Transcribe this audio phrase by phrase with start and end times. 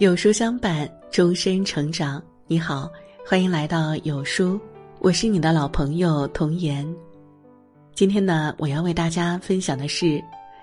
[0.00, 2.22] 有书相伴，终身成长。
[2.46, 2.90] 你好，
[3.22, 4.58] 欢迎来到有书，
[4.98, 6.90] 我是你的老朋友童言。
[7.94, 10.18] 今天呢，我要为大家分享的是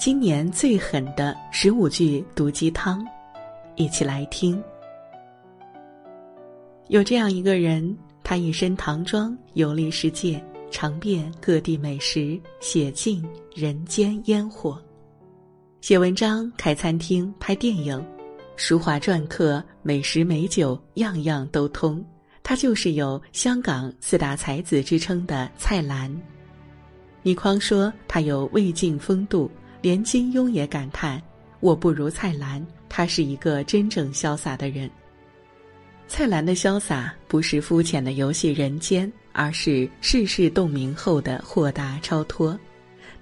[0.00, 3.06] 今年最狠的十五句毒鸡汤，
[3.76, 4.60] 一起来听。
[6.88, 14.76] 有这样一个人，他一身唐装游历世界，尝遍各地美食，写尽人间烟火，
[15.80, 18.04] 写文章，开餐厅，拍电影。
[18.60, 22.04] 书画篆刻、美食美酒，样样都通。
[22.42, 26.14] 他就是有香港四大才子之称的蔡澜。
[27.22, 29.50] 倪匡说他有魏晋风度，
[29.80, 31.20] 连金庸也感叹
[31.60, 34.90] ：“我不如蔡澜，他是一个真正潇洒的人。”
[36.06, 42.60] 蔡澜的潇洒不是肤浅的游戏人间，而是世事洞明后的豁达超脱。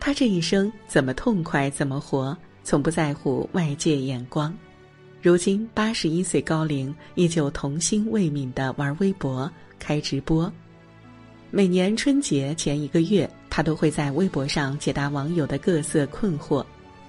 [0.00, 4.52] 他这一生怎么痛快怎么活，从不在乎外界眼光。
[5.20, 10.50] 如今八十一岁高龄，依旧童心未泯的玩微博、开直播。
[11.50, 16.64] 每年春节前一个月，他都会在微博上解答网友的各色困惑。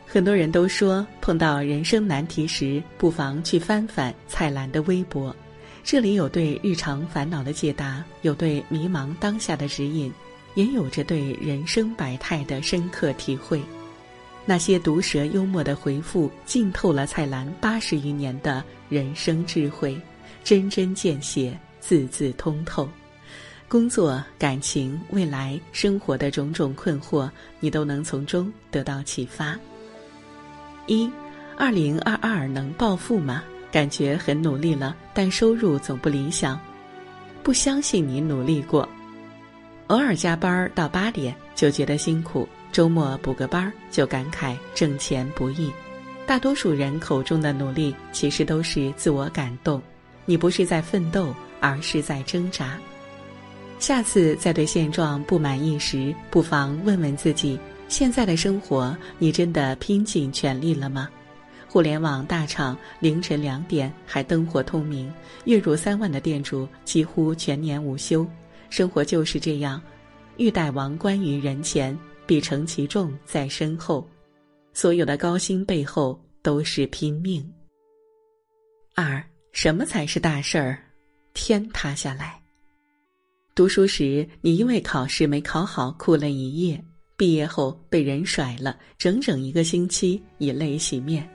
[0.07, 5.35] 很多人都说，碰到人生难题时，不妨去翻翻蔡澜的微博，
[5.83, 10.11] 这里有对日常烦恼的解答，有对迷茫当下的指引，
[10.55, 13.61] 也有着对人生百态的深刻体会。
[14.49, 19.95] 那些毒舌幽默的回复，浸透了蔡澜八十余年的人生智慧，
[20.43, 22.89] 针针见血，字字通透。
[23.67, 29.55] 工作、感情、未来、生活的种种困惑，你都能从中得到启发。
[30.87, 31.07] 一，
[31.55, 33.43] 二零二二能暴富吗？
[33.71, 36.59] 感觉很努力了，但收入总不理想。
[37.43, 38.89] 不相信你努力过，
[39.89, 42.49] 偶尔加班到八点就觉得辛苦。
[42.79, 45.69] 周末补个班儿就感慨挣钱不易，
[46.25, 49.81] 大多数人口中的努力其实都是自我感动。
[50.23, 52.79] 你不是在奋斗，而是在挣扎。
[53.79, 57.59] 下次在对现状不满意时，不妨问问自己：
[57.89, 61.09] 现在的生活，你真的拼尽全力了吗？
[61.67, 65.11] 互联网大厂凌晨两点还灯火通明，
[65.43, 68.25] 月入三万的店主几乎全年无休。
[68.69, 69.81] 生活就是这样，
[70.37, 71.93] 欲戴王冠于人前。
[72.29, 74.07] 必承其重在身后，
[74.71, 77.43] 所有的高薪背后都是拼命。
[78.93, 79.19] 二，
[79.51, 80.77] 什么才是大事儿？
[81.33, 82.39] 天塌下来。
[83.55, 86.77] 读书时，你因为考试没考好哭了一夜；
[87.17, 91.27] 毕业后被人甩了，整整一个星期以泪洗面。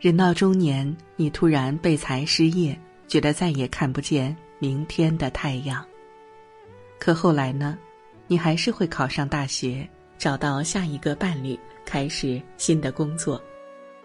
[0.00, 2.74] 人到中年，你突然被裁失业，
[3.06, 5.86] 觉得再也看不见明天的太阳。
[6.98, 7.78] 可后来呢？
[8.28, 9.86] 你还是会考上大学。
[10.18, 13.42] 找到下一个伴侣，开始新的工作。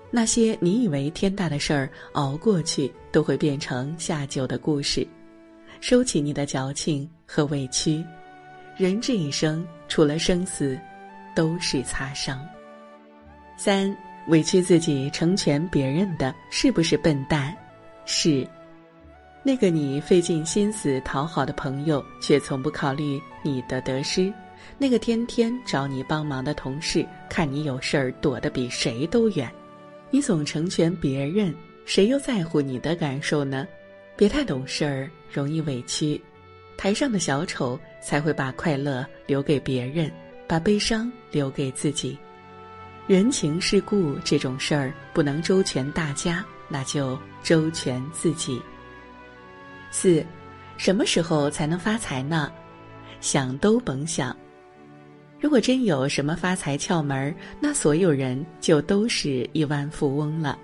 [0.10, 5.08] 那些你以为天大的事儿，熬过去都会变成下酒的故事。
[5.80, 8.06] 收起你的矫情和委屈，
[8.78, 10.78] 人这一生除了生死，
[11.36, 12.46] 都是擦伤。
[13.58, 13.96] 三，
[14.28, 17.56] 委屈自己成全别人的，是不是笨蛋？
[18.06, 18.48] 是。
[19.44, 24.32] 那个你费尽心思讨好的朋友，却从不考虑你的得失。
[24.78, 29.52] 那个天天找你帮忙的同事，看你有事儿躲得比谁都远，
[30.10, 31.54] 你总成全别人，
[31.86, 33.68] 谁又在乎你的感受呢？
[34.16, 36.22] 别太懂事儿，容易委屈。
[36.78, 40.12] 台上的小丑才会把快乐留给别人，
[40.48, 42.18] 把悲伤留给自己。
[43.08, 48.62] 人情世故这种事儿不能周全大家，那就周全自己。
[49.92, 50.26] 四，
[50.78, 52.52] 什么时候才能发财呢？
[53.20, 54.36] 想都甭想。
[55.42, 60.58] 如果真有什么发财窍门那所有人就都是亿万富翁了。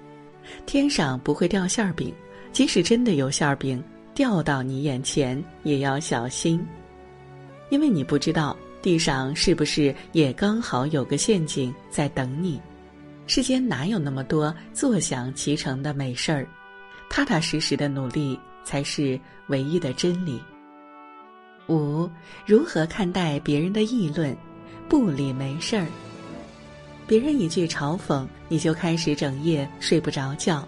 [0.68, 2.14] 天上不会掉馅儿饼，
[2.54, 3.84] 即使真的有馅儿饼
[4.14, 6.64] 掉到你眼前，也要小心，
[7.72, 12.62] 因为你不知道地上是不是也刚好有个陷阱在等你。
[13.26, 16.48] 世间哪有那么多坐享其成的美事儿？
[17.10, 20.40] 踏踏实实的努力才是唯一的真理。
[21.68, 22.08] 五，
[22.46, 24.38] 如何看待别人的议论？
[24.90, 25.86] 不理没事儿，
[27.06, 30.66] 别人一句嘲讽，你就开始整夜睡不着觉；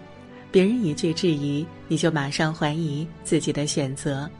[0.50, 4.30] 别人一句质疑，你就马上怀疑自己的选择。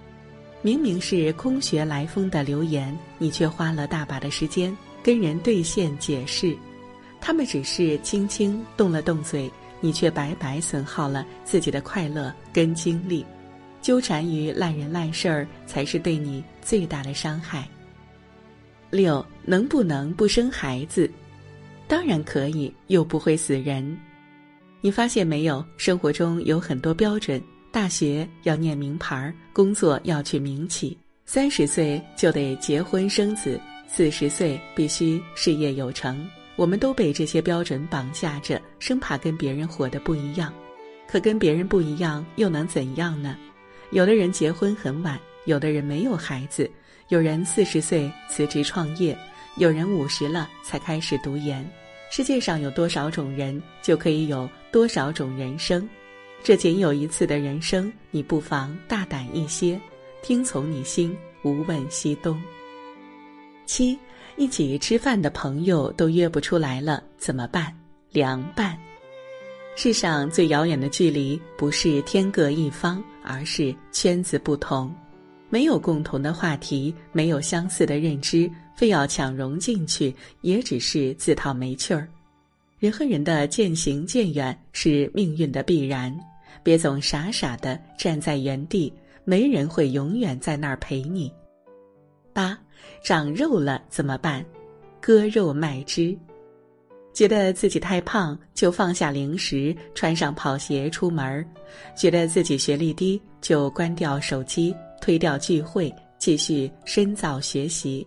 [0.62, 6.54] 明明是空穴来风的留言，你却花了大把的时间跟人对线解释。
[7.18, 9.50] 他们只是轻轻动了动嘴，
[9.80, 13.24] 你却白白损耗了自己的快乐跟精力。
[13.80, 17.66] 纠缠于烂人烂事儿，才是对你最大的伤害。
[18.90, 21.10] 六能不能不生孩子？
[21.86, 23.98] 当然可以，又不会死人。
[24.80, 25.64] 你发现没有？
[25.76, 27.40] 生活中有很多标准：
[27.70, 36.26] 大学要念名牌，工作要去名企，三十岁就得结婚生子，四十岁必须事业有成。
[36.56, 40.52] 我们都被这些标准绑架着，生怕跟别人活得不一样。
[41.08, 43.36] 可跟别人不一样又能怎样呢？
[43.90, 46.70] 有的人结婚很晚，有的人没有孩子，
[47.10, 49.18] 有人四十岁辞职创业，
[49.56, 51.68] 有人五十了才开始读研。
[52.08, 55.88] 世界上有多少种人，就可以有多少种人生。
[56.40, 59.78] 这仅有一次的人生，你不妨大胆一些，
[60.22, 62.40] 听从你心，无问西东。
[63.66, 63.98] 七，
[64.36, 67.76] 一起吃饭的朋友都约不出来了，怎么办？
[68.12, 68.78] 凉拌。
[69.74, 74.94] 世上最遥远的距离，不是天各一方，而是圈子不同。
[75.50, 82.08] 没有共同的话题，没有相似的认知，非要强融进去，也只是自讨没趣儿。
[82.78, 86.16] 人和人的渐行渐远是命运的必然，
[86.62, 88.90] 别总傻傻的站在原地，
[89.24, 91.30] 没人会永远在那儿陪你。
[92.32, 92.56] 八，
[93.02, 94.42] 长肉了怎么办？
[95.00, 96.16] 割肉卖脂。
[97.12, 101.44] 觉得自己太胖，就放下零食，穿上跑鞋出门；
[101.96, 104.74] 觉得自己学历低，就关掉手机。
[105.10, 108.06] 推掉聚会，继续深造学习；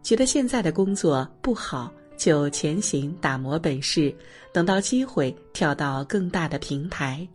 [0.00, 4.14] 觉得现在的工作不好，就前行打磨本事，
[4.52, 7.26] 等到机会跳到更大的平台。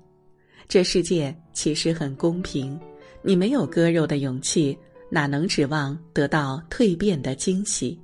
[0.69, 2.79] 这世界其实很公平，
[3.21, 4.77] 你没有割肉的勇气，
[5.09, 7.99] 哪能指望得到蜕变的惊喜？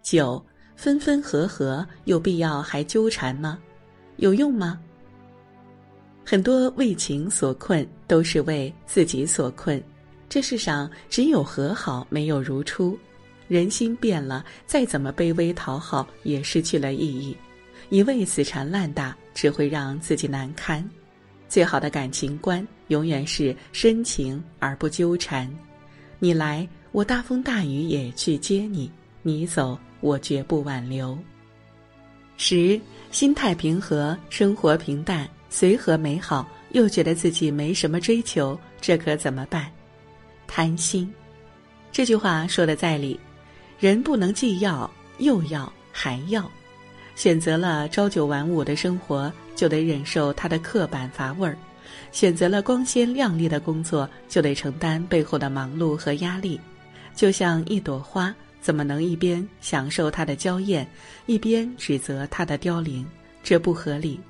[0.00, 0.40] 九
[0.76, 3.58] 分分合合，有必要还纠缠吗？
[4.18, 4.78] 有用吗？
[6.24, 9.82] 很多为情所困，都是为自己所困。
[10.28, 12.98] 这世上只有和好，没有如初。
[13.48, 17.34] 人心变了，再怎么卑微讨好，也失去了意义。
[17.88, 20.86] 一味死缠烂打，只会让自己难堪。
[21.48, 25.50] 最好的感情观，永远是深情而不纠缠。
[26.18, 28.90] 你来，我大风大雨也去接你；
[29.22, 31.16] 你走，我绝不挽留。
[32.36, 32.78] 十，
[33.10, 35.26] 心态平和，生活平淡。
[35.48, 39.70] 随和美好，又觉得自己没什么追求，这可怎么办？
[40.46, 41.12] 贪心，
[41.90, 43.18] 这句话说的在理。
[43.78, 44.88] 人不能既要
[45.18, 46.50] 又要还要，
[47.14, 51.54] 选择了朝九晚五的生活，就得忍受它的刻板乏味儿；
[52.12, 56.60] 选择了光鲜亮丽的工作，就得承担背后的忙碌和压力。
[57.14, 60.86] 就像一朵花，怎么能一边享受它的娇艳，
[61.26, 63.06] 一边指责它的凋零？
[63.42, 64.20] 这不合理。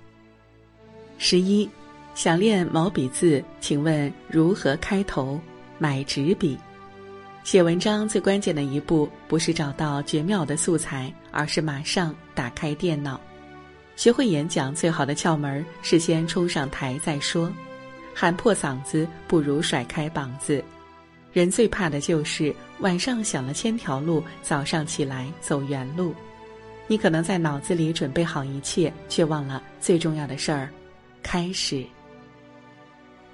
[1.19, 1.69] 十一，
[2.15, 5.41] 想练毛笔字，请问如何开头？
[5.79, 6.59] 买纸笔。
[7.43, 13.21] 写文章最关键的一步，不是找到绝妙的素材，而是马上打开电脑。
[13.97, 17.51] 学会演讲最好的窍门是先冲上台再说。
[18.15, 20.63] 喊破嗓子不如甩开膀子。
[21.33, 26.15] 人最怕的就是晚上想了千条路，早上起来走原路。
[26.87, 30.69] 你可能在脑子里准备好一切，却忘了最重要的事儿。
[31.23, 31.85] 开始。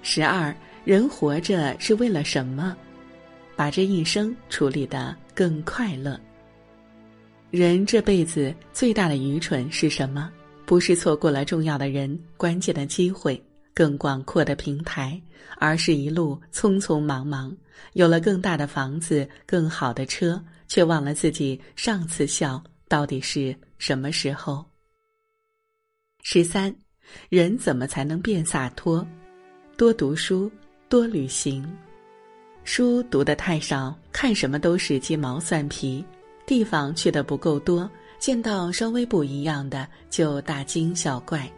[0.03, 0.55] 十二，
[0.85, 2.77] 人活着是为了什么？
[3.57, 6.19] 把这一生处理的更快乐。
[7.51, 10.31] 人这辈子最大的愚蠢是什么？
[10.65, 13.43] 不是错过了重要的人、关键的机会、
[13.75, 15.21] 更广阔的平台，
[15.59, 17.55] 而是一路匆匆忙忙，
[17.95, 24.65] 有了更大的房子、更好的车，却忘了自己上次笑到底是什么时候。
[26.23, 26.75] 十三。
[27.31, 29.07] 人怎么才能变洒脱？
[29.79, 30.51] 多读书，
[30.89, 31.65] 多旅行。
[32.65, 36.05] 书读得太少，看什么都是鸡毛蒜皮，
[36.45, 41.49] 地方去的不够多，见到稍微不一样的就大惊小怪。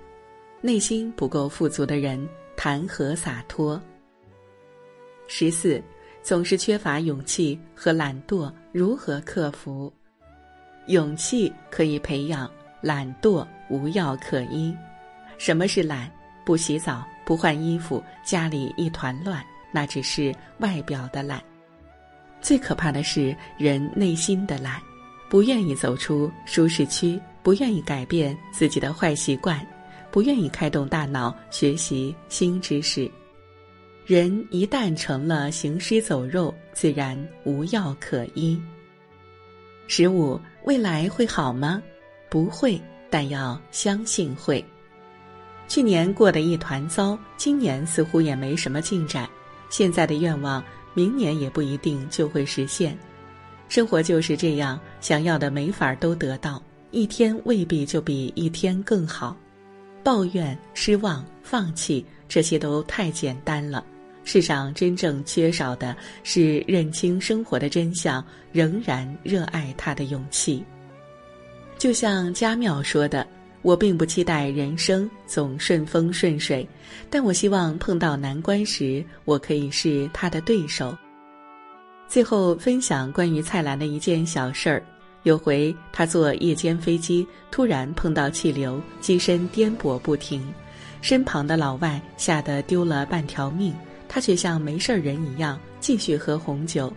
[0.61, 3.81] 内心不够富足的人，谈何洒脱？
[5.27, 5.83] 十四，
[6.23, 9.91] 总是缺乏勇气和懒惰，如何克服？
[10.89, 12.51] 勇气可以培养，
[12.83, 14.77] 懒惰无药可医。
[15.39, 16.13] 什么是懒？
[16.45, 21.41] 不洗澡，不换衣服，家里一团乱，那只是外表的懒。
[22.41, 24.83] 最可怕的是人内心的懒，
[25.29, 29.65] 不愿意走出舒适区，不愿意改变自己的坏习惯，
[30.11, 33.09] 不愿意开动大脑学习新知识。
[34.05, 38.61] 人一旦成了行尸走肉，自然无药可医。
[39.87, 41.81] 十五，未来会好吗？
[42.29, 44.65] 不会，但要相信会。
[45.71, 49.31] 去年过得一团糟，今年似乎也没什么进展。
[49.69, 50.61] 现在的愿望，
[50.95, 52.99] 明年也不一定就会实现。
[53.69, 56.61] 生活就是这样，想要的没法都得到，
[56.91, 59.37] 一天未必就比一天更好。
[60.03, 63.87] 抱怨、失望、放弃，这些都太简单了。
[64.25, 70.65] 世上真正缺少的是认清生活的真相，仍然热爱它的勇气。
[71.79, 73.25] 就像家庙说的
[73.63, 76.67] ：“我并不期待人生总顺风顺水，
[77.11, 80.97] 但我希望碰到难关时，我可以是他的对手。”
[82.09, 84.83] 最后分享关于蔡澜的一件小事儿：
[85.23, 90.43] 有回他坐夜间飞机，突然碰到气流，机身颠簸不停，
[91.01, 93.75] 身旁的老外吓得丢了半条命。
[94.09, 96.93] 他却像没事人一样继续喝红酒。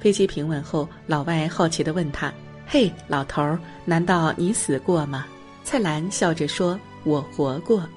[0.00, 2.34] 飞机平稳后，老外好奇地问他
[2.66, 5.24] ：“嘿，老头儿，难道你死过吗？”
[5.64, 7.88] 蔡澜笑着说：“我活过。”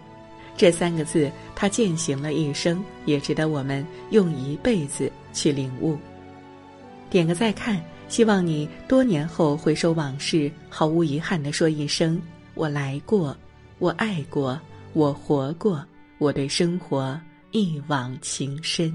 [0.58, 5.98] 这三个字，他践行了一生，也值得我们用一辈子去领悟。
[7.10, 12.22] 点个再看，希望你多年后回首往事，毫无遗憾地说一声
[12.56, 13.36] ：“我来过，
[13.80, 14.60] 我爱过，
[14.94, 15.86] 我活过，
[16.18, 17.20] 我对生活。”
[17.52, 18.92] 一往情深。